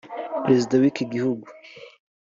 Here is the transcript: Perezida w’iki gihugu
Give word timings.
Perezida 0.43 0.73
w’iki 0.81 1.03
gihugu 1.11 1.45